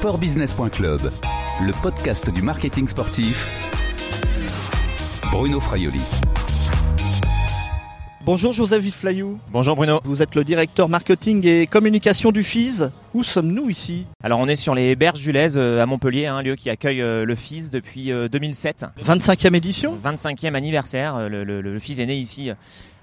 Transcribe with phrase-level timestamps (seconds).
[0.00, 1.12] sportbusiness.club,
[1.60, 3.46] le podcast du marketing sportif.
[5.30, 6.00] Bruno Fraioli.
[8.24, 9.38] Bonjour Joseph Villeflayou.
[9.52, 10.00] Bonjour Bruno.
[10.04, 12.84] Vous êtes le directeur marketing et communication du FIS.
[13.12, 14.06] Où sommes-nous ici?
[14.24, 17.26] Alors on est sur les berges du euh, à Montpellier, un lieu qui accueille euh,
[17.26, 18.86] le FIS depuis 2007.
[19.04, 19.98] 25e édition?
[20.02, 21.28] 25e anniversaire.
[21.28, 22.50] Le, le, le FIS est né ici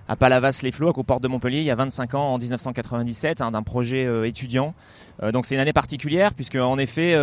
[0.08, 3.64] à Palavas-les-Flots, aux portes de Montpellier, il y a 25 ans, en 1997, hein, d'un
[3.64, 4.74] projet euh, étudiant.
[5.22, 7.16] Euh, donc c'est une année particulière, puisque en effet,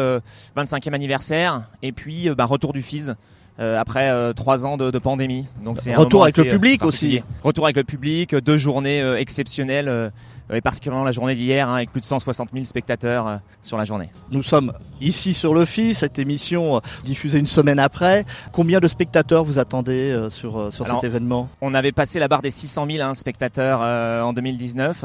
[0.56, 3.12] 25e anniversaire, et puis bah, retour du FIS.
[3.60, 5.46] Euh, après euh, trois ans de, de, pandémie.
[5.64, 7.22] Donc c'est retour avec le public aussi.
[7.44, 10.10] Retour avec le public, deux journées euh, exceptionnelles
[10.52, 14.10] et particulièrement la journée d'hier hein, avec plus de 160 000 spectateurs sur la journée.
[14.30, 18.24] Nous sommes ici sur le FIS, cette émission diffusée une semaine après.
[18.52, 21.48] Combien de spectateurs vous attendez sur, sur cet événement?
[21.60, 25.04] On avait passé la barre des 600 000 hein, spectateurs en 2019.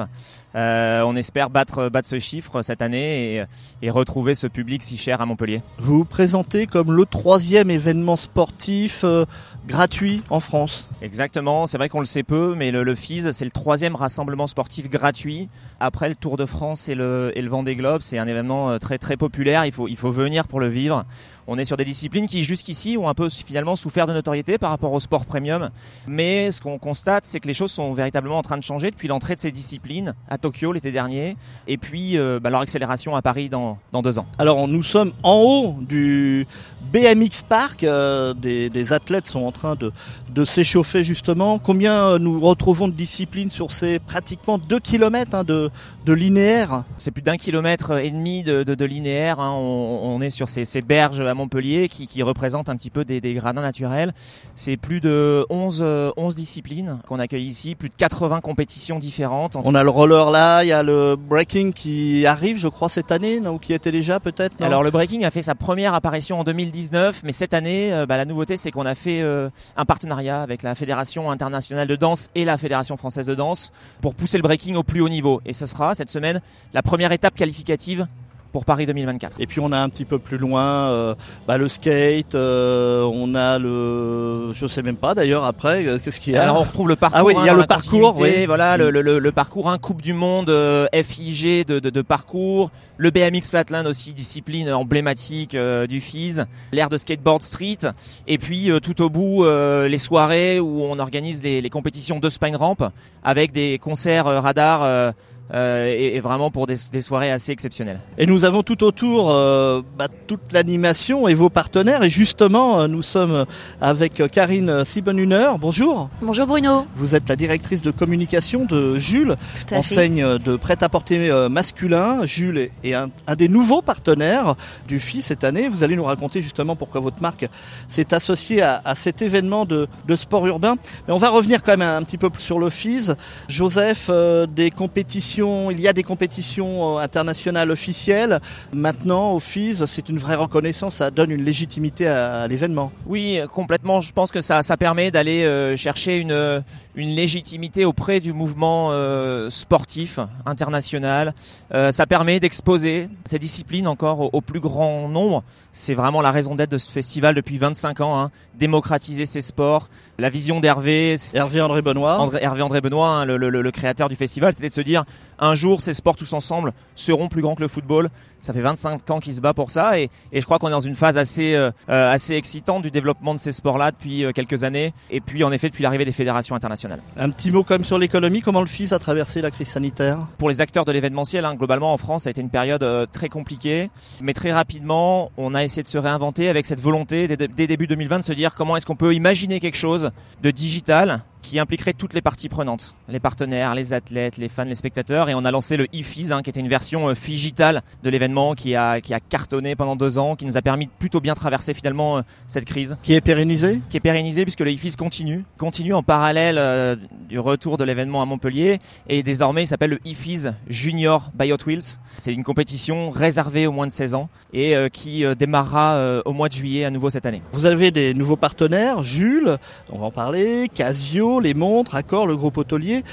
[0.55, 3.43] on espère battre, battre ce chiffre cette année et,
[3.81, 5.61] et retrouver ce public si cher à Montpellier.
[5.77, 9.25] Vous vous présentez comme le troisième événement sportif euh,
[9.67, 10.89] gratuit en France.
[11.01, 14.47] Exactement, c'est vrai qu'on le sait peu, mais le, le FIS, c'est le troisième rassemblement
[14.47, 15.49] sportif gratuit.
[15.79, 18.77] Après le Tour de France et le, et le Vendée Globe, c'est un événement euh,
[18.77, 21.05] très très populaire, il faut, il faut venir pour le vivre.
[21.51, 24.69] On est sur des disciplines qui jusqu'ici ont un peu finalement souffert de notoriété par
[24.69, 25.71] rapport au sport premium.
[26.07, 29.07] Mais ce qu'on constate, c'est que les choses sont véritablement en train de changer depuis
[29.07, 33.23] l'entrée de ces disciplines à Tokyo l'été dernier et puis euh, bah, leur accélération à
[33.23, 34.27] Paris dans, dans deux ans.
[34.37, 36.45] Alors nous sommes en haut du
[36.93, 37.83] BMX Park.
[37.83, 39.91] Euh, des, des, athlètes sont en train de,
[40.29, 41.59] de s'échauffer justement.
[41.59, 45.69] Combien euh, nous retrouvons de disciplines sur ces pratiquement 2 km hein, de,
[46.05, 49.39] de linéaire C'est plus d'un kilomètre et demi de, de, de linéaire.
[49.39, 49.51] Hein.
[49.53, 53.05] On, on, est sur ces, ces berges à Montpellier qui, qui représente un petit peu
[53.05, 54.13] des, des gradins naturels.
[54.53, 59.57] C'est plus de 11, 11 disciplines qu'on accueille ici, plus de 80 compétitions différentes.
[59.63, 63.11] On a le roller là, il y a le breaking qui arrive, je crois, cette
[63.11, 66.43] année, ou qui était déjà peut-être Alors le breaking a fait sa première apparition en
[66.43, 70.41] 2019, mais cette année, euh, bah, la nouveauté c'est qu'on a fait euh, un partenariat
[70.41, 73.71] avec la Fédération internationale de danse et la Fédération française de danse
[74.01, 75.41] pour pousser le breaking au plus haut niveau.
[75.45, 76.41] Et ce sera cette semaine
[76.73, 78.07] la première étape qualificative
[78.51, 79.37] pour Paris 2024.
[79.39, 81.15] Et puis on a un petit peu plus loin euh,
[81.47, 86.19] bah, le skate, euh, on a le, je sais même pas d'ailleurs après, euh, qu'est-ce
[86.19, 86.43] qu'il y a?
[86.43, 87.19] Alors on retrouve le parcours.
[87.19, 88.15] Ah oui, il y a le parcours.
[88.19, 88.45] Oui.
[88.45, 92.71] Voilà le, le, le, parcours, un Coupe du Monde euh, FIG de, de, de, parcours,
[92.97, 97.79] le BMX Flatland aussi, discipline emblématique euh, du FIS, l'air de skateboard street,
[98.27, 102.55] et puis tout au bout les soirées où on organise les, les compétitions de spine
[102.55, 102.77] ramp
[103.23, 105.13] avec des concerts radar
[105.53, 107.99] euh, et, et, vraiment pour des, des, soirées assez exceptionnelles.
[108.17, 112.03] Et nous avons tout autour euh, bah, toute l'animation et vos partenaires.
[112.03, 113.45] Et justement, euh, nous sommes
[113.81, 115.51] avec Karine Siebenhuner.
[115.59, 116.09] Bonjour.
[116.21, 116.85] Bonjour Bruno.
[116.95, 119.37] Vous êtes la directrice de communication de Jules,
[119.71, 122.25] enseigne de prêt-à-porter euh, masculin.
[122.25, 124.55] Jules est un, un, des nouveaux partenaires
[124.87, 125.67] du FI cette année.
[125.67, 127.47] Vous allez nous raconter justement pourquoi votre marque
[127.87, 130.75] s'est associée à, à, cet événement de, de, sport urbain.
[131.07, 133.13] Mais on va revenir quand même un, un petit peu sur le FIS.
[133.47, 138.39] Joseph, euh, des compétitions il y a des compétitions euh, internationales officielles.
[138.73, 142.91] Maintenant, au FIS, c'est une vraie reconnaissance, ça donne une légitimité à, l'événement.
[143.05, 144.01] Oui, complètement.
[144.01, 146.63] Je pense que ça, ça permet d'aller euh, chercher une,
[146.99, 151.33] une légitimité auprès du mouvement euh, sportif international.
[151.73, 155.43] Euh, ça permet d'exposer ces disciplines encore au, au, plus grand nombre.
[155.71, 158.19] C'est vraiment la raison d'être de ce festival depuis 25 ans.
[158.19, 158.31] Hein.
[158.55, 159.89] Démocratiser ces sports.
[160.17, 161.15] La vision d'Hervé.
[161.33, 162.19] Hervé André Benoît.
[162.19, 165.05] André, Hervé André Benoît, hein, le, le, le, créateur du festival, c'était de se dire
[165.39, 168.09] un jour ces sports tous ensemble seront plus grands que le football.
[168.41, 170.71] Ça fait 25 ans qu'il se bat pour ça et, et je crois qu'on est
[170.71, 174.63] dans une phase assez euh, assez excitante du développement de ces sports-là depuis euh, quelques
[174.63, 177.01] années et puis en effet depuis l'arrivée des fédérations internationales.
[177.17, 178.41] Un petit mot quand même sur l'économie.
[178.41, 180.19] Comment le FIS a traversé la crise sanitaire?
[180.37, 183.05] Pour les acteurs de l'événementiel, hein, globalement en France, ça a été une période euh,
[183.11, 183.89] très compliquée,
[184.21, 187.87] mais très rapidement, on a essayé de se réinventer avec cette volonté dès, dès début
[187.87, 190.11] 2020 de se dire comment est-ce qu'on peut imaginer quelque chose
[190.41, 194.75] de digital qui impliquerait toutes les parties prenantes, les partenaires, les athlètes, les fans, les
[194.75, 195.29] spectateurs.
[195.29, 198.55] Et on a lancé le e-FIS, hein, qui était une version euh, digitale de l'événement
[198.55, 201.35] qui a, qui a cartonné pendant deux ans, qui nous a permis de plutôt bien
[201.35, 202.97] traverser finalement euh, cette crise.
[203.03, 206.95] Qui est pérennisé Qui est pérennisé puisque le e-FIS continue, continue en parallèle euh,
[207.29, 208.79] du retour de l'événement à Montpellier.
[209.07, 211.99] Et désormais, il s'appelle le e-FIS Junior by Hot Wheels.
[212.17, 216.33] C'est une compétition réservée aux moins de 16 ans et euh, qui euh, démarrera au
[216.33, 217.41] mois de juillet à nouveau cette année.
[217.53, 219.57] Vous avez des nouveaux partenaires, Jules,
[219.91, 223.03] on va en parler, Casio, les montres, Accor, le groupe hôtelier.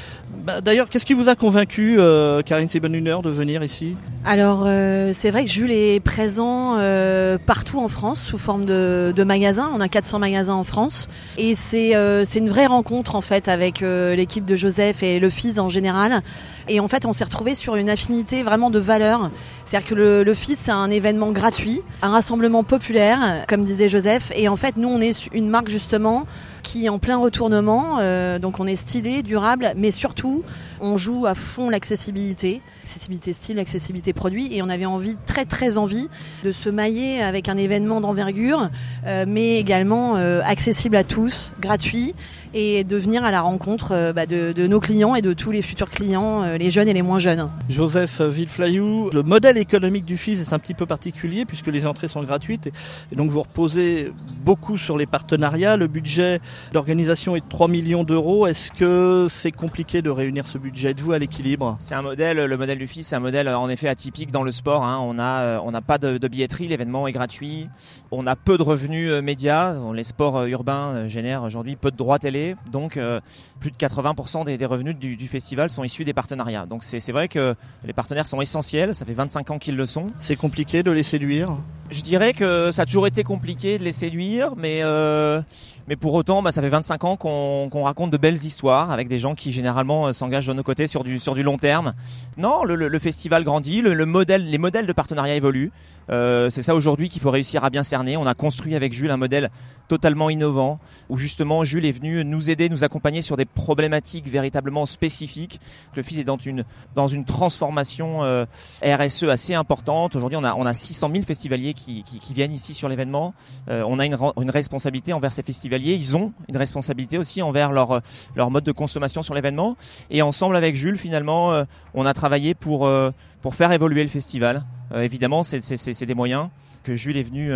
[0.45, 3.97] Bah, D'ailleurs, qu'est-ce qui vous a convaincu, euh, Karine Sebenhuner, de venir ici?
[4.25, 9.25] Alors, euh, c'est vrai que Jules est présent euh, partout en France sous forme de,
[9.25, 9.71] magasins.
[9.75, 11.09] On a 400 magasins en France.
[11.37, 15.69] Et c'est une vraie rencontre, en fait, avec l'équipe de Joseph et le fils en
[15.69, 16.23] général.
[16.69, 19.31] Et en fait, on s'est retrouvé sur une affinité vraiment de valeurs.
[19.65, 24.33] C'est-à-dire que le, le FIS, c'est un événement gratuit, un rassemblement populaire, comme disait Joseph.
[24.35, 26.27] Et en fait, nous, on est une marque justement
[26.67, 27.99] qui est en plein retournement.
[28.01, 30.43] Euh, donc on est stylé, durable, mais surtout
[30.81, 35.79] on joue à fond l'accessibilité, accessibilité style, accessibilité produit, et on avait envie, très très
[35.79, 36.09] envie,
[36.45, 38.69] de se mailler avec un événement d'envergure,
[39.07, 42.17] euh, mais également euh, accessible à tous, gratuit,
[42.59, 45.51] et de venir à la rencontre euh, bah, de, de, nos clients et de tous
[45.51, 47.51] les futurs clients, euh, les jeunes et les moins jeunes.
[47.69, 52.09] Joseph Villeflayou, le modèle économique du FIS est un petit peu particulier puisque les entrées
[52.09, 52.73] sont gratuites et,
[53.13, 54.11] et donc vous reposez
[54.43, 55.77] beaucoup sur les partenariats.
[55.77, 56.41] Le budget
[56.73, 58.47] d'organisation est de 3 millions d'euros.
[58.47, 60.93] Est-ce que c'est compliqué de réunir ce budget?
[60.93, 61.77] Êtes-vous à l'équilibre?
[61.79, 64.51] C'est un modèle, le modèle du FIS, c'est un modèle en effet atypique dans le
[64.51, 64.83] sport.
[64.83, 64.99] Hein.
[65.03, 67.69] On a, euh, on n'a pas de, de billetterie, l'événement est gratuit.
[68.11, 69.77] On a peu de revenus médias.
[69.93, 72.46] Les sports urbains génèrent aujourd'hui peu de droits télé.
[72.71, 73.21] Donc euh,
[73.61, 76.67] plus de 80% des, revenus du, festival sont issus des partenariats.
[76.67, 77.55] Donc c'est vrai que
[77.85, 78.95] les partenaires sont essentiels.
[78.95, 80.09] Ça fait 25 ans qu'ils le sont.
[80.19, 81.57] C'est compliqué de les séduire?
[81.91, 85.41] Je dirais que ça a toujours été compliqué de les séduire, mais euh,
[85.89, 89.07] mais pour autant, bah, ça fait 25 ans qu'on qu raconte de belles histoires avec
[89.07, 91.95] des gens qui généralement euh, s'engagent de nos côtés sur du, sur du long terme.
[92.37, 95.71] Non, le, le, le festival grandit, le, le, modèle, les modèles de partenariat évoluent.
[96.11, 98.17] Euh, c'est ça aujourd'hui qu'il faut réussir à bien cerner.
[98.17, 99.51] On a construit avec Jules un modèle
[99.89, 104.87] totalement innovant où justement Jules est venu nous aider, nous accompagner sur des problématiques véritablement
[104.87, 105.61] spécifiques.
[105.95, 106.65] Le FIS est dans une,
[106.97, 108.45] dans une transformation euh,
[108.85, 110.17] RSE assez importante.
[110.17, 113.35] Aujourd'hui, on a, on a 600 000 festivaliers qui, viennent ici sur l'événement.
[113.69, 114.17] Euh, on a une,
[114.51, 118.01] responsabilité envers ces festivaliers ils ont une responsabilité aussi envers leur,
[118.35, 119.77] leur mode de consommation sur l'événement.
[120.11, 121.65] Et ensemble avec Jules, finalement, euh,
[121.95, 123.11] on a travaillé pour, euh,
[123.43, 124.65] pour faire évoluer le festival.
[124.93, 126.49] Euh, évidemment, c'est des moyens
[126.85, 127.51] que Jules est venu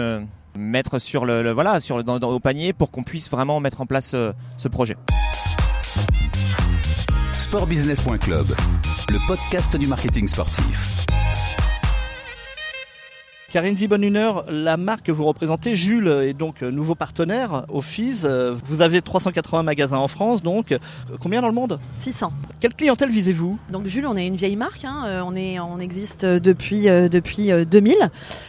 [0.57, 3.87] mettre sur le, voilà sur le, dans, au panier pour qu'on puisse vraiment mettre en
[3.87, 4.17] place
[4.57, 4.97] ce projet.
[7.35, 8.47] Sportbusiness.club,
[9.09, 11.00] le podcast du marketing sportif.
[13.51, 18.25] Karine Zibonhumeur, la marque que vous représentez, Jules, est donc nouveau partenaire au FIS.
[18.65, 20.73] Vous avez 380 magasins en France, donc
[21.21, 21.81] combien dans le monde?
[21.97, 22.33] 600.
[22.61, 23.59] Quelle clientèle visez-vous?
[23.73, 25.25] Donc Jules, on est une vieille marque, hein.
[25.27, 27.97] on, est, on existe depuis, euh, depuis 2000,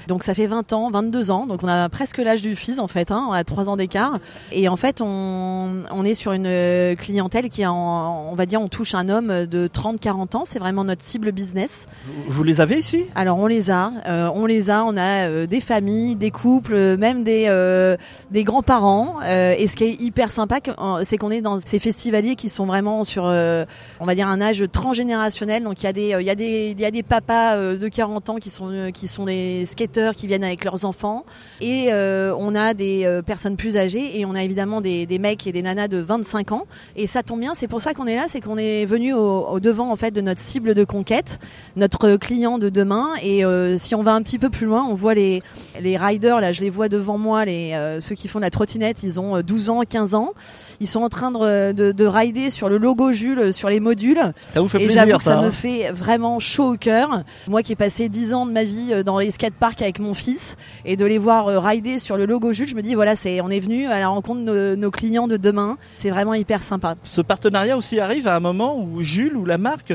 [0.08, 2.88] donc ça fait 20 ans, 22 ans, donc on a presque l'âge du FIS en
[2.88, 3.26] fait, hein.
[3.28, 4.20] on a 3 ans d'écart.
[4.52, 8.68] Et en fait, on, on est sur une clientèle qui, en, on va dire, on
[8.68, 11.88] touche un homme de 30-40 ans, c'est vraiment notre cible business.
[12.28, 13.06] Vous les avez ici?
[13.16, 16.74] Alors on les a, euh, on les a, on a euh, des familles, des couples,
[16.74, 17.98] euh, même des euh,
[18.32, 19.18] des grands-parents.
[19.24, 20.60] Euh, et ce qui est hyper sympa,
[21.04, 24.64] c'est qu'on est dans ces festivaliers qui sont vraiment sur, on va dire, un âge
[24.72, 25.64] transgénérationnel.
[25.64, 27.88] Donc il y a des il y a des il y a des papas de
[27.88, 31.26] 40 ans qui sont qui sont des skateurs qui viennent avec leurs enfants.
[31.60, 35.52] Et on a des personnes plus âgées et on a évidemment des, des mecs et
[35.52, 36.66] des nanas de 25 ans.
[36.96, 39.48] Et ça tombe bien, c'est pour ça qu'on est là, c'est qu'on est venu au,
[39.48, 41.40] au, devant en fait de notre cible de conquête,
[41.76, 43.10] notre client de demain.
[43.24, 43.44] Et
[43.78, 45.42] si on va un petit peu plus loin, on voit les,
[45.80, 48.50] les riders, là, je les vois devant moi, les, euh, ceux qui font de la
[48.50, 50.34] trottinette, ils ont 12 ans, 15 ans.
[50.80, 54.34] Ils sont en train de, de, de rider sur le logo Jules, sur les modules.
[54.54, 57.24] Ça vous fait et plaisir, ça, ça me fait vraiment chaud au cœur.
[57.48, 60.56] Moi qui ai passé 10 ans de ma vie dans les skateparks avec mon fils
[60.86, 63.50] et de les voir rider sur le logo Jules, je me dis voilà, c'est, on
[63.50, 65.78] est venu à la rencontre de nos, nos clients de demain.
[66.00, 66.96] C'est vraiment hyper sympa.
[67.04, 69.94] Ce partenariat aussi arrive à un moment où Jules ou la marque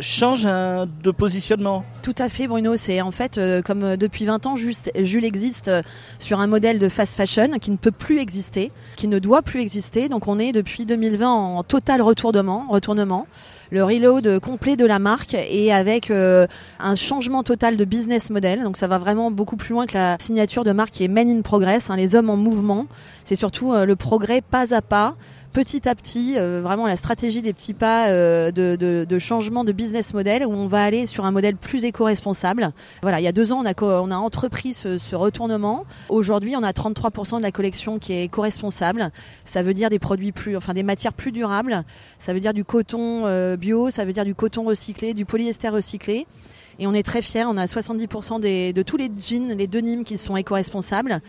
[0.00, 1.84] change un, de positionnement?
[2.02, 2.76] Tout à fait, Bruno.
[2.76, 5.82] C'est en fait euh, comme euh, depuis 20 ans, Jules existe euh,
[6.18, 9.60] sur un modèle de fast fashion qui ne peut plus exister, qui ne doit plus
[9.60, 10.08] exister.
[10.08, 13.26] Donc on est depuis 2020 en total retournement, retournement
[13.70, 16.46] le reload complet de la marque et avec euh,
[16.78, 18.62] un changement total de business model.
[18.62, 21.28] Donc ça va vraiment beaucoup plus loin que la signature de marque qui est Men
[21.28, 22.86] in Progress, hein, les hommes en mouvement.
[23.24, 25.16] C'est surtout euh, le progrès pas à pas
[25.52, 29.64] petit à petit, euh, vraiment la stratégie des petits pas euh, de, de, de, changement
[29.64, 32.72] de business model où on va aller sur un modèle plus éco-responsable.
[33.02, 35.84] Voilà, il y a deux ans, on a, on a entrepris ce, ce retournement.
[36.08, 39.10] Aujourd'hui, on a 33% de la collection qui est éco-responsable.
[39.44, 41.84] Ça veut dire des produits plus, enfin des matières plus durables.
[42.18, 45.68] Ça veut dire du coton euh, bio, ça veut dire du coton recyclé, du polyester
[45.68, 46.26] recyclé.
[46.80, 50.04] Et on est très fiers, on a 70% des, de tous les jeans, les denims
[50.04, 51.20] qui sont éco-responsables.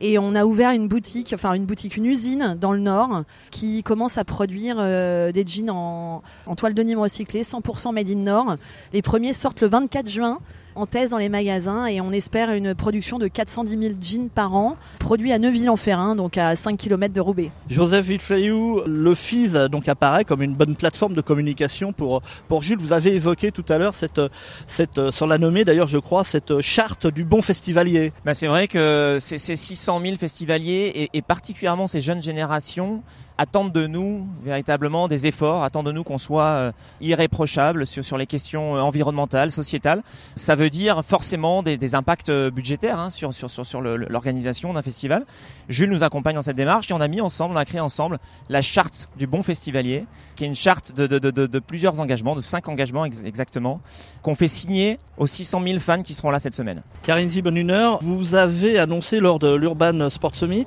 [0.00, 3.82] Et on a ouvert une boutique, enfin une boutique, une usine dans le Nord qui
[3.82, 8.16] commence à produire euh, des jeans en, en toile de Nîmes recyclée, 100% made in
[8.16, 8.56] Nord.
[8.92, 10.38] Les premiers sortent le 24 juin
[10.74, 14.54] en thèse dans les magasins et on espère une production de 410 000 jeans par
[14.54, 17.50] an, produits à Neuville-en-Ferrin, donc à 5 km de Roubaix.
[17.68, 22.78] Joseph Villeflayou, le FIS donc apparaît comme une bonne plateforme de communication pour pour Jules.
[22.78, 24.20] Vous avez évoqué tout à l'heure cette
[24.66, 28.12] cette sans la nommer d'ailleurs je crois cette charte du bon festivalier.
[28.24, 33.02] Bah c'est vrai que ces 600 000 festivaliers et, et particulièrement ces jeunes générations
[33.42, 38.16] attendent de nous véritablement des efforts, attendent de nous qu'on soit euh, irréprochable sur, sur
[38.16, 40.02] les questions euh, environnementales, sociétales.
[40.36, 44.72] Ça veut dire forcément des, des impacts euh, budgétaires hein, sur, sur, sur, sur l'organisation
[44.72, 45.26] d'un festival.
[45.68, 48.18] Jules nous accompagne dans cette démarche et on a mis ensemble, on a créé ensemble
[48.48, 50.06] la charte du bon festivalier,
[50.36, 53.80] qui est une charte de, de, de, de plusieurs engagements, de cinq engagements exactement,
[54.22, 56.82] qu'on fait signer aux 600 000 fans qui seront là cette semaine.
[57.02, 60.66] Karine Zibonhunner, vous avez annoncé lors de l'Urban Sport Summit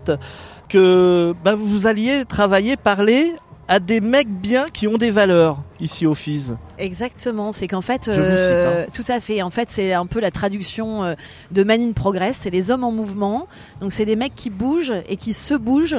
[0.68, 3.34] que bah, vous alliez travailler, parler
[3.68, 6.56] à des mecs bien qui ont des valeurs ici au FIS.
[6.78, 8.90] Exactement, c'est qu'en fait, euh, hein.
[8.94, 9.42] tout à fait.
[9.42, 11.16] En fait, c'est un peu la traduction euh,
[11.52, 12.38] de Man in Progress.
[12.42, 13.48] C'est les hommes en mouvement.
[13.82, 15.98] Donc, c'est des mecs qui bougent et qui se bougent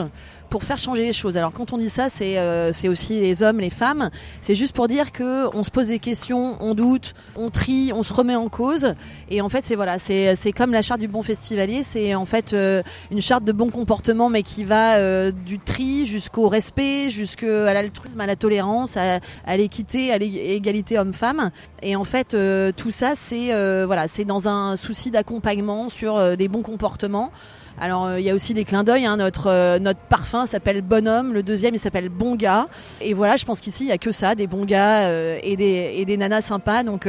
[0.48, 1.36] pour faire changer les choses.
[1.36, 4.10] Alors quand on dit ça, c'est euh, aussi les hommes, les femmes.
[4.42, 8.02] C'est juste pour dire que on se pose des questions, on doute, on trie, on
[8.02, 8.94] se remet en cause.
[9.30, 11.82] Et en fait, c'est voilà, c'est c'est comme la charte du bon festivalier.
[11.82, 16.06] C'est en fait euh, une charte de bon comportement, mais qui va euh, du tri
[16.06, 21.50] jusqu'au respect, jusqu'à l'altruisme, à la tolérance, à, à l'équité, à l'égalité homme-femme.
[21.82, 22.36] Et en fait,
[22.76, 23.48] tout ça, c'est
[23.84, 27.32] voilà, c'est dans un souci d'accompagnement sur des bons comportements.
[27.78, 29.04] Alors euh, il y a aussi des clins d'œil.
[29.06, 29.18] Hein.
[29.18, 32.68] Notre euh, notre parfum s'appelle Bonhomme, le deuxième il s'appelle Bon gars.
[33.00, 35.56] Et voilà, je pense qu'ici il y a que ça, des bons gars euh, et
[35.56, 36.82] des et des nanas sympas.
[36.84, 37.06] Donc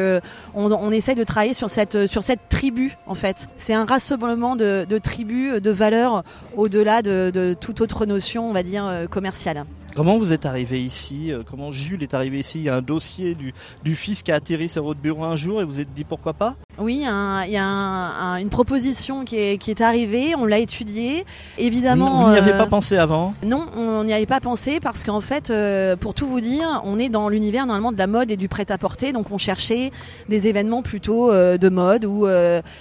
[0.53, 3.47] on, on essaie de travailler sur cette sur cette tribu en fait.
[3.57, 6.23] C'est un rassemblement de, de tribus, de valeurs
[6.55, 9.65] au-delà de, de toute autre notion, on va dire commerciale.
[9.97, 12.59] Comment vous êtes arrivé ici Comment Jules est arrivé ici?
[12.59, 15.35] Il y a un dossier du, du fils qui a atterri sur votre bureau un
[15.35, 16.55] jour et vous êtes dit pourquoi pas?
[16.79, 21.25] Oui, il y a une proposition qui est, qui est arrivée, on l'a étudiée.
[21.57, 23.33] Évidemment, vous n'y avez euh, pas pensé avant?
[23.43, 26.99] Non, on n'y avait pas pensé parce qu'en fait, euh, pour tout vous dire, on
[26.99, 29.91] est dans l'univers normalement de la mode et du prêt-à-porter, donc on cherchait
[30.29, 32.27] des événements plutôt euh, de mode ou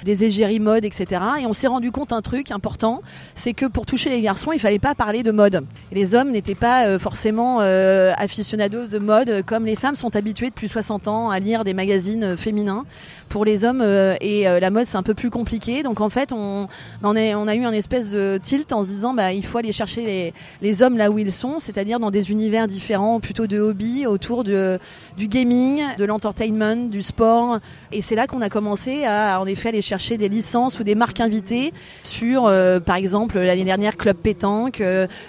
[0.05, 1.23] des égéries mode, etc.
[1.41, 3.01] Et on s'est rendu compte un truc important,
[3.35, 5.65] c'est que pour toucher les garçons, il fallait pas parler de mode.
[5.91, 11.07] les hommes n'étaient pas forcément aficionados de mode comme les femmes sont habituées depuis 60
[11.07, 12.85] ans à lire des magazines féminins.
[13.29, 15.83] Pour les hommes, euh, et euh, la mode c'est un peu plus compliqué.
[15.83, 16.69] Donc en fait, on,
[17.03, 19.59] on, est, on a eu un espèce de tilt en se disant bah il faut
[19.59, 23.47] aller chercher les, les hommes là où ils sont, c'est-à-dire dans des univers différents, plutôt
[23.47, 24.79] de hobby, autour de,
[25.17, 27.59] du gaming, de l'entertainment, du sport.
[27.91, 30.95] Et c'est là qu'on a commencé à en effet aller chercher des licences ou des
[30.95, 31.73] marques invitées
[32.05, 34.83] sur, euh, par exemple l'année dernière Club Pétanque,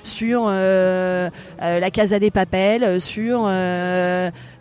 [0.04, 3.50] sur la Casa des Papels, sur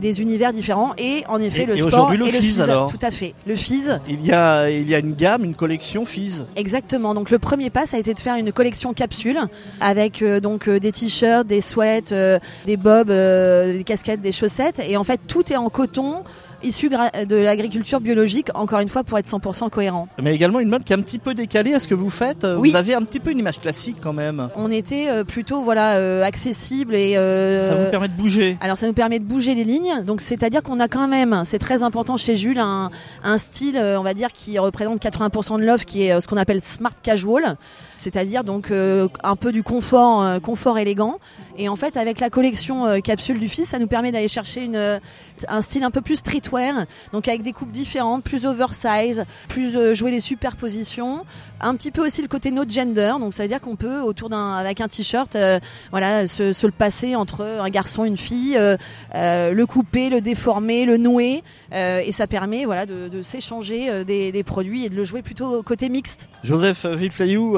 [0.01, 2.91] des univers différents et en effet le sport et le, FIS, alors.
[2.91, 3.35] tout à fait.
[3.47, 6.47] Le FIS il y a, il y a une gamme, une collection Fizz.
[6.57, 7.15] Exactement.
[7.15, 9.39] Donc le premier pas, ça a été de faire une collection capsule
[9.81, 14.81] avec euh, donc euh, des t-shirts, des sweats, euh, des bobs, des casquettes, des chaussettes.
[14.87, 16.25] Et en fait, tout est en coton
[16.63, 20.09] issu de l'agriculture biologique, encore une fois pour être 100% cohérent.
[20.23, 22.47] Mais également une mode qui est un petit peu décalée à ce que vous faites.
[22.59, 22.71] Oui.
[22.71, 24.49] Vous avez un petit peu une image classique quand même.
[24.57, 28.57] On était euh, plutôt voilà euh, accessible et euh, ça vous permet de bouger.
[28.61, 30.03] Alors ça nous permet de bouger les lignes.
[30.05, 32.91] Donc c'est-à-dire qu'on a quand même, c'est très important chez Jules, un,
[33.23, 36.61] un style, on va dire, qui représente 80% de l'offre, qui est ce qu'on appelle
[36.63, 37.57] smart casual,
[37.97, 41.19] c'est-à-dire donc un peu du confort, confort élégant.
[41.59, 45.01] Et en fait, avec la collection capsule du fils, ça nous permet d'aller chercher une
[45.49, 49.95] un style un peu plus streetwear, donc avec des coupes différentes, plus oversize, plus euh,
[49.95, 51.25] jouer les superpositions,
[51.61, 54.29] un petit peu aussi le côté no gender, donc ça veut dire qu'on peut autour
[54.29, 55.59] d'un avec un t-shirt, euh,
[55.91, 60.21] voilà, se, se, le passer entre un garçon et une fille, euh, le couper, le
[60.21, 65.23] déformer, le nouer, et ça permet voilà de, s'échanger des, produits et de le jouer
[65.23, 66.29] plutôt côté mixte.
[66.43, 67.57] Joseph Villeflayou,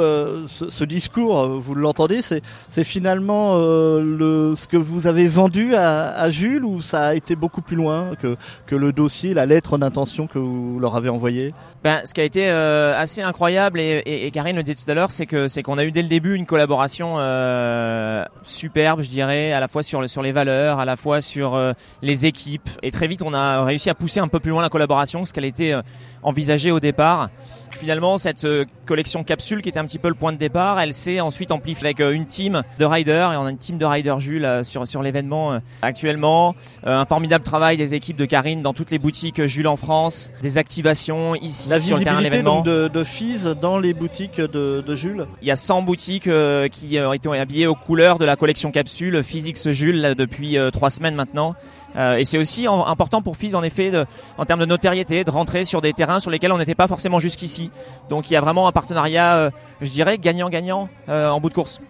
[0.49, 6.64] ce, discours, vous l'entendez, c'est finalement le ce que vous avez vendu à, à Jules
[6.64, 8.37] ou ça a été beaucoup plus loin que,
[8.67, 11.52] que le dossier, la lettre d'intention que vous leur avez envoyée?
[11.85, 14.94] Ben, Ce qui a été euh, assez incroyable, et, et, Karine le disait tout à
[14.94, 19.08] l'heure, c'est que c'est qu'on a eu dès le début une collaboration euh, superbe, je
[19.08, 22.68] dirais, à la fois sur, sur les valeurs, à la fois sur euh, les équipes.
[22.82, 25.32] Et très vite, on a réussi à pousser un peu plus loin la collaboration, ce
[25.32, 25.75] qu'elle était
[26.23, 27.30] envisagée au départ.
[27.77, 28.47] Finalement, cette
[28.87, 31.89] collection capsule qui était un petit peu le point de départ, elle s'est ensuite amplifiée
[31.89, 35.03] avec une team de riders, et on a une team de riders Jules sur, sur
[35.03, 36.55] l'événement actuellement.
[36.85, 40.59] un formidable travail des équipes de Karine dans toutes les boutiques Jules en France, des
[40.59, 42.63] activations ici sur le terrain l'événement.
[42.63, 45.27] de, de Fizz dans les boutiques de, de, Jules.
[45.43, 48.71] Il y a 100 boutiques euh, qui ont été habillées aux couleurs de la collection
[48.71, 51.55] capsule Physics Jules depuis euh, trois semaines maintenant.
[51.97, 55.30] Euh, et c'est aussi important pour Fizz en effet de, en termes de notoriété de
[55.30, 57.71] rentrer sur des terrains sur lesquels on n'était pas forcément jusqu'ici.
[58.11, 61.80] Donc il y a vraiment un partenariat, je dirais, gagnant-gagnant en bout de course.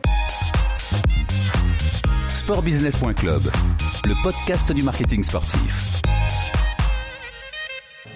[2.28, 3.42] Sportbusiness.club,
[4.06, 6.00] le podcast du marketing sportif.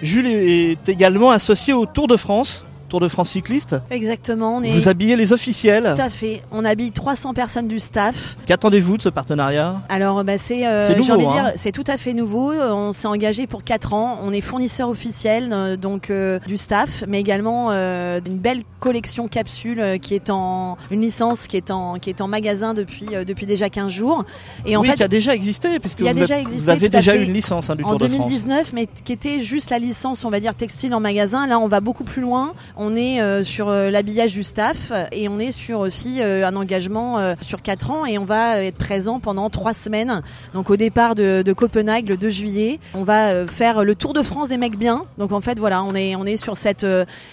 [0.01, 2.65] Jules est également associé au Tour de France.
[2.93, 3.75] Tour de France cycliste.
[3.89, 4.57] Exactement.
[4.57, 4.69] On est...
[4.69, 5.93] Vous habillez les officiels.
[5.95, 6.43] Tout à fait.
[6.51, 8.37] On habille 300 personnes du staff.
[8.45, 9.81] Qu'attendez-vous de ce partenariat?
[9.89, 11.33] Alors, bah, c'est, euh, nouveau, envie de hein.
[11.45, 12.53] dire, c'est tout à fait nouveau.
[12.53, 14.19] On s'est engagé pour 4 ans.
[14.21, 19.27] On est fournisseur officiel euh, donc euh, du staff, mais également euh, d'une belle collection
[19.27, 23.07] capsule euh, qui est en une licence qui est en qui est en magasin depuis
[23.13, 24.23] euh, depuis déjà 15 jours.
[24.67, 26.41] Et en oui, fait, qui a déjà existé puisque Il y a vous, déjà êtes-
[26.43, 27.23] existé, vous avez déjà fait.
[27.23, 28.19] une licence hein, du en Tour de France.
[28.29, 31.47] 2019, mais qui était juste la licence, on va dire textile en magasin.
[31.47, 32.53] Là, on va beaucoup plus loin.
[32.75, 36.55] On est euh, sur euh, l'habillage du staff et on est sur aussi euh, un
[36.55, 40.21] engagement sur quatre ans et on va être présent pendant trois semaines.
[40.53, 44.49] Donc au départ de, Copenhague le 2 juillet, on va faire le Tour de France
[44.49, 45.05] des mecs bien.
[45.17, 46.85] Donc en fait, voilà, on est on est sur cette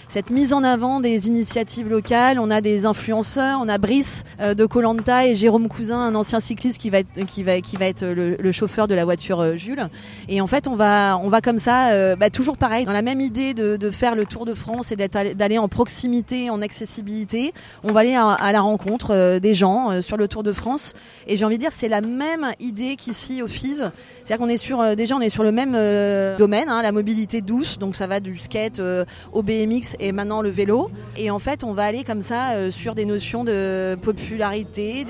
[0.07, 2.39] cette mise en avant des initiatives locales.
[2.39, 6.79] On a des influenceurs, on a Brice de Colanta et Jérôme Cousin, un ancien cycliste
[6.79, 9.87] qui va être qui va qui va être le, chauffeur de la voiture Jules.
[10.29, 13.21] Et en fait, on va, on va comme ça, bah, toujours pareil, dans la même
[13.21, 17.51] idée de, de faire le Tour de France et d'être d'aller en proximité, en accessibilité.
[17.83, 20.93] On va aller à, la rencontre euh, des gens euh, sur le Tour de France.
[21.25, 23.77] Et j'ai envie de dire, c'est la même idée qu'ici au FIS.
[23.77, 25.71] C'est-à-dire qu'on est sur, euh, déjà, on est sur le même
[26.37, 27.79] domaine, hein, la mobilité douce.
[27.79, 28.79] Donc ça va du skate
[29.33, 30.91] au BMX et maintenant le vélo.
[31.17, 35.07] Et en fait, on va aller comme ça sur des notions de popularité,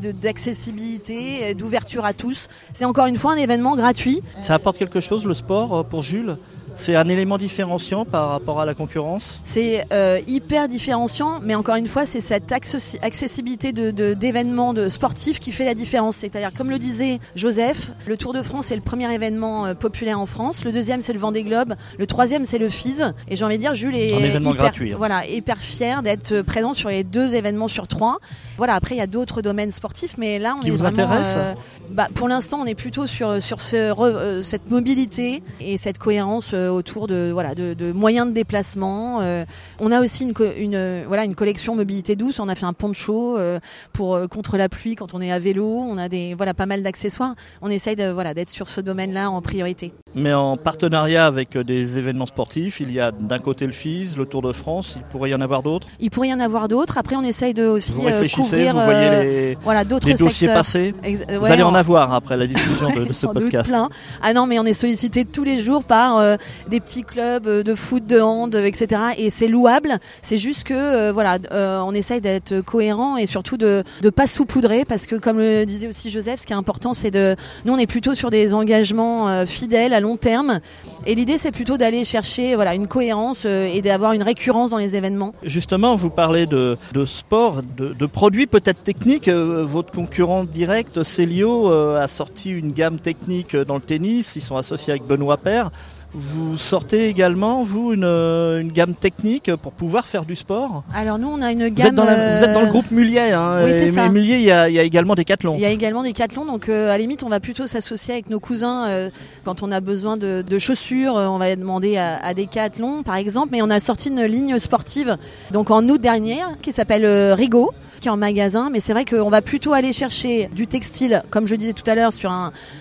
[0.00, 2.48] d'accessibilité, d'ouverture à tous.
[2.74, 4.22] C'est encore une fois un événement gratuit.
[4.42, 6.36] Ça apporte quelque chose le sport pour Jules?
[6.80, 11.74] C'est un élément différenciant par rapport à la concurrence C'est euh, hyper différenciant, mais encore
[11.76, 16.16] une fois, c'est cette accessi- accessibilité de- de- d'événements de, sportifs qui fait la différence.
[16.16, 20.20] C'est-à-dire, comme le disait Joseph, le Tour de France est le premier événement euh, populaire
[20.20, 20.64] en France.
[20.64, 21.74] Le deuxième, c'est le Vendée Globe.
[21.98, 23.02] Le troisième, c'est le FIS.
[23.28, 24.96] Et j'ai envie de dire, Jules est Un événement hyper, gratuit, hein.
[24.98, 28.18] voilà, hyper fier d'être euh, présent sur les deux événements sur trois.
[28.56, 28.74] Voilà.
[28.74, 31.08] Après, il y a d'autres domaines sportifs, mais là, on Qui est vous vraiment.
[31.12, 31.54] euh,
[31.90, 37.06] bah, pour l'instant, on est plutôt sur sur ce cette mobilité et cette cohérence autour
[37.06, 39.20] de voilà de, moyens de déplacement.
[39.20, 39.44] Euh,
[39.80, 42.40] on a aussi euh, une collection mobilité douce.
[42.40, 43.58] On a fait un poncho euh,
[43.92, 45.66] pour euh, contre la pluie quand on est à vélo.
[45.66, 47.34] On a des voilà pas mal d'accessoires.
[47.62, 49.92] On essaye voilà d'être sur ce domaine-là en priorité.
[50.18, 54.14] Mais en partenariat avec euh, des événements sportifs, il y a d'un côté le FIS,
[54.16, 55.86] le Tour de France, il pourrait y en avoir d'autres?
[56.00, 56.98] Il pourrait y en avoir d'autres.
[56.98, 60.08] Après, on essaye de aussi Vous euh, réfléchissez, couvrir vous voyez euh, les, voilà d'autres
[60.08, 60.56] les dossiers secteurs.
[60.56, 63.68] passés Ex- Vous ouais, allez en avoir après la diffusion de, de ce podcast.
[63.68, 63.88] plein.
[64.22, 66.36] Ah non, mais on est sollicité tous les jours par euh,
[66.68, 69.00] des petits clubs de foot, de hand, etc.
[69.18, 69.98] Et c'est louable.
[70.22, 74.26] C'est juste que euh, voilà, euh, on essaye d'être cohérent et surtout de de pas
[74.26, 77.72] saupoudrer parce que comme le disait aussi Joseph, ce qui est important, c'est de nous
[77.72, 80.60] on est plutôt sur des engagements fidèles à long terme.
[81.06, 84.78] Et l'idée, c'est plutôt d'aller chercher voilà une cohérence euh, et d'avoir une récurrence dans
[84.78, 85.34] les événements.
[85.42, 89.28] Justement, vous parlez de, de sport, de, produits peut-être techniques.
[89.28, 94.34] Euh, votre concurrent direct, Célio, euh, a sorti une gamme technique dans le tennis.
[94.36, 95.70] Ils sont associés avec Benoît Paire.
[96.14, 101.18] Vous sortez également, vous, une, euh, une gamme technique pour pouvoir faire du sport Alors
[101.18, 101.88] nous, on a une vous gamme.
[101.88, 103.30] êtes, dans la- vous êtes dans le euh, groupe Mulier.
[103.32, 104.08] Hein, oui, c'est et ça.
[104.08, 105.54] Mulier, il y a, il y a également Decathlon.
[105.56, 108.14] Il y a également des cathlons, donc euh, à la limite, on va plutôt s'associer
[108.14, 109.10] avec nos cousins euh,
[109.44, 111.18] quand on a besoin de, de chaussures.
[111.18, 113.48] euh, on va demander à, à Decathlon, par exemple.
[113.52, 115.18] Mais on a sorti une ligne sportive,
[115.50, 119.04] donc en août dernier, qui s'appelle euh, Rigo qui est en magasin, mais c'est vrai
[119.04, 122.32] qu'on va plutôt aller chercher du textile, comme je disais tout à l'heure, sur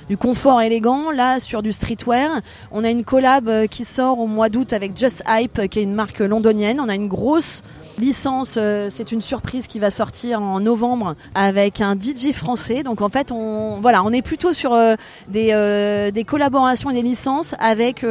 [0.10, 2.42] du confort élégant, là sur du streetwear.
[2.72, 5.84] On a une collab euh, qui sort au mois d'août avec Just Hype, qui est
[5.84, 6.80] une marque londonienne.
[6.80, 7.62] On a une grosse
[8.00, 12.84] licence, euh, c'est une surprise qui va sortir en novembre avec un DJ français.
[12.84, 14.96] Donc en fait, on voilà, on est plutôt sur euh,
[15.28, 18.06] des euh, des collaborations et des licences avec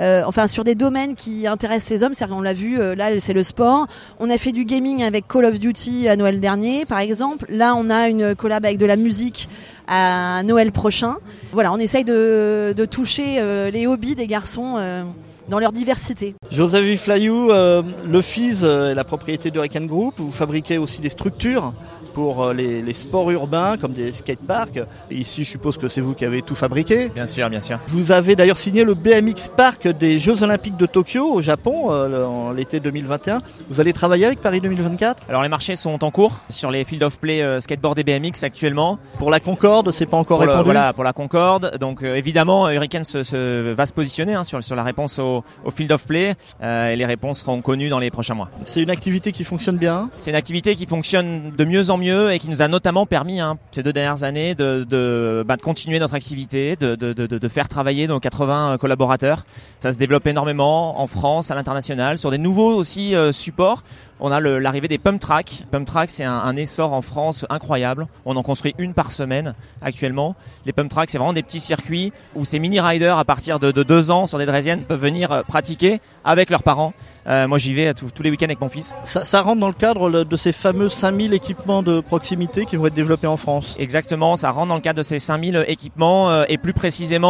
[0.00, 2.14] enfin sur des domaines qui intéressent les hommes.
[2.14, 3.86] C'est-à-dire on l'a vu là, c'est le sport.
[4.20, 7.46] On a fait du gaming avec Call of Duty à Noël dernier, par exemple.
[7.48, 9.48] Là, on a une collab avec de la musique
[9.86, 11.16] à Noël prochain.
[11.52, 14.76] Voilà, on essaye de, de toucher euh, les hobbies des garçons.
[14.78, 15.02] euh,
[15.48, 16.34] dans leur diversité.
[16.50, 20.14] Joseph Flayou, euh, le FIS euh, est la propriété de Recan Group.
[20.18, 21.72] Vous fabriquez aussi des structures
[22.14, 24.80] pour euh, les, les sports urbains comme des skateparks.
[25.10, 27.08] Ici, je suppose que c'est vous qui avez tout fabriqué.
[27.08, 27.78] Bien sûr, bien sûr.
[27.88, 32.24] Vous avez d'ailleurs signé le BMX Park des Jeux Olympiques de Tokyo au Japon euh,
[32.24, 33.42] en l'été 2021.
[33.68, 37.02] Vous allez travailler avec Paris 2024 Alors les marchés sont en cours sur les field
[37.02, 38.98] of play euh, skateboard et BMX actuellement.
[39.18, 41.76] Pour la Concorde, c'est pas encore pour, le- répondu voilà, pour la Concorde.
[41.80, 45.42] Donc euh, évidemment, Hurricane se, se- va se positionner hein, sur, sur la réponse au,
[45.64, 48.48] au field of play et les réponses seront connues dans les prochains mois.
[48.66, 50.08] C'est une activité qui fonctionne bien.
[50.20, 53.40] C'est une activité qui fonctionne de mieux en mieux et qui nous a notamment permis
[53.40, 57.26] hein, ces deux dernières années de, de, bah, de continuer notre activité, de, de, de,
[57.26, 59.44] de faire travailler nos 80 collaborateurs.
[59.78, 63.82] Ça se développe énormément en France, à l'international, sur des nouveaux aussi euh, supports.
[64.20, 65.64] On a l'arrivée des pump track.
[65.70, 68.06] Pump track, c'est un, essor en France incroyable.
[68.24, 70.36] On en construit une par semaine actuellement.
[70.66, 73.70] Les pump track, c'est vraiment des petits circuits où ces mini riders à partir de,
[73.70, 76.94] deux ans sur des draisiennes peuvent venir euh, pratiquer avec leurs parents.
[77.26, 78.94] Euh, moi, j'y vais tous les week-ends avec mon fils.
[79.04, 82.86] Ça, ça, rentre dans le cadre de ces fameux 5000 équipements de proximité qui vont
[82.86, 83.74] être développés en France.
[83.78, 87.24] Exactement, ça rentre dans le cadre de ces 5000 équipements euh, et plus précisément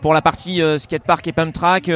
[0.00, 1.90] pour la partie skatepark et pump track,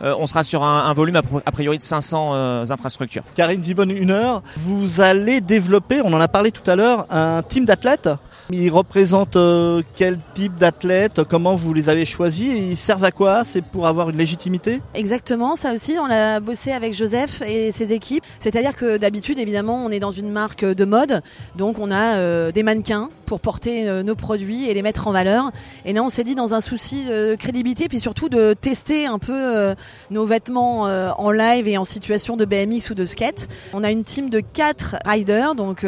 [0.00, 2.34] on sera sur un, un volume a priori de 500
[2.70, 3.22] infrastructures.
[3.34, 4.42] Karine Zibon, une heure.
[4.56, 8.10] Vous allez développer, on en a parlé tout à l'heure, un team d'athlètes
[8.50, 13.44] ils représentent euh, quel type d'athlètes Comment vous les avez choisis Ils servent à quoi?
[13.44, 14.80] C'est pour avoir une légitimité?
[14.94, 18.24] Exactement, ça aussi, on l'a bossé avec Joseph et ses équipes.
[18.40, 21.22] C'est-à-dire que d'habitude, évidemment, on est dans une marque de mode,
[21.56, 25.12] donc on a euh, des mannequins pour porter euh, nos produits et les mettre en
[25.12, 25.50] valeur.
[25.84, 29.18] Et là, on s'est dit dans un souci de crédibilité, puis surtout de tester un
[29.18, 29.74] peu
[30.10, 33.48] nos vêtements en live et en situation de BMX ou de skate.
[33.72, 35.84] On a une team de quatre riders, donc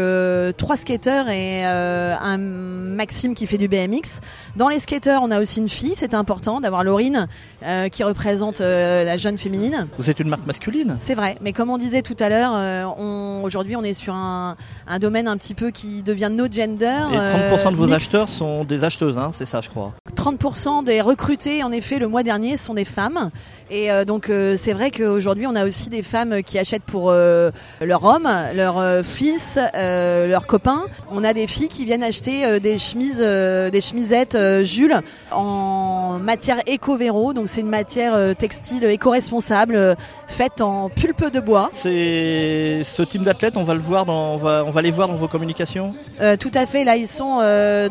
[0.56, 4.20] trois skaters et un Maxime qui fait du BMX.
[4.56, 7.28] Dans les skateurs, on a aussi une fille, c'est important d'avoir Laurine
[7.64, 9.86] euh, qui représente euh, la jeune féminine.
[9.98, 13.42] Vous êtes une marque masculine C'est vrai, mais comme on disait tout à l'heure, euh,
[13.42, 14.56] aujourd'hui on est sur un,
[15.00, 17.06] domaine un petit peu qui devient no gender.
[17.12, 19.94] Et 30% de vos acheteurs sont des acheteuses, hein, c'est ça je crois.
[20.14, 23.30] 30% des recrutés en effet le mois dernier sont des femmes.
[23.70, 28.28] Et donc c'est vrai qu'aujourd'hui on a aussi des femmes qui achètent pour leur homme,
[28.54, 30.85] leur fils, leurs copains.
[31.11, 37.33] On a des filles qui viennent acheter des chemises, des chemisettes Jules en matière éco-véro.
[37.33, 39.94] Donc c'est une matière euh, textile éco-responsable euh,
[40.28, 41.70] faite en pulpe de bois.
[41.72, 45.09] C'est ce type d'athlète, on va le voir, dans, on va, on va les voir
[45.09, 45.94] dans vos communications?
[46.20, 46.85] Euh, tout à fait.
[46.85, 47.40] Là, ils sont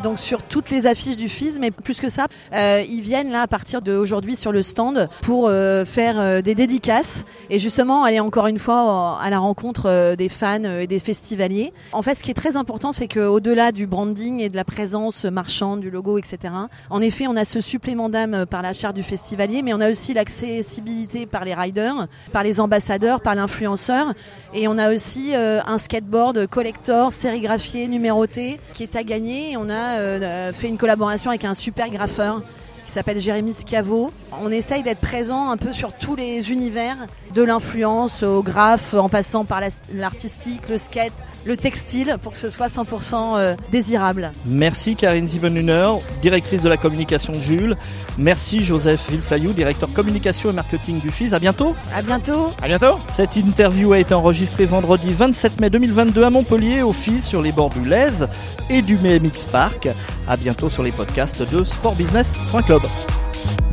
[0.02, 3.46] donc sur toutes les affiches du FIS, mais plus que ça, ils viennent là à
[3.46, 5.48] partir d'aujourd'hui sur le stand pour
[5.84, 10.86] faire des dédicaces et justement aller encore une fois à la rencontre des fans et
[10.86, 11.72] des festivaliers.
[11.92, 15.24] En fait, ce qui est très important, c'est qu'au-delà du branding et de la présence
[15.24, 16.54] marchande, du logo, etc.
[16.90, 19.90] En effet, on a ce supplément d'âme par la charte du festivalier, mais on a
[19.90, 24.14] aussi l'accessibilité par les riders, par les ambassadeurs, par l'influenceur.
[24.54, 29.56] Et on a aussi euh, un skateboard collector, sérigraphié, numéroté, qui est à gagner.
[29.56, 32.42] on a euh, fait une collaboration avec un super graffeur
[32.84, 34.10] qui s'appelle Jérémy Scavo.
[34.42, 36.96] On essaye d'être présent un peu sur tous les univers,
[37.34, 39.60] de l'influence au graphe, en passant par
[39.94, 41.12] l'artistique, le skate,
[41.44, 44.30] le textile, pour que ce soit 100% euh, désirable.
[44.46, 45.88] Merci Karine Siebenhuner,
[46.20, 47.76] directrice de la communication de Jules.
[48.18, 51.32] Merci Joseph Villeflayou, directeur communication et marketing du FIS.
[51.32, 51.74] À bientôt.
[51.94, 52.52] À bientôt.
[52.62, 52.98] À bientôt.
[53.16, 57.52] Cette interview a été enregistrée vendredi 27 mai 2022 à Montpellier, au FIS, sur les
[57.52, 58.26] bords du Lez
[58.68, 59.88] et du MX Park.
[60.28, 62.79] À bientôt sur les podcasts de sportbusiness.club.
[62.82, 63.69] bye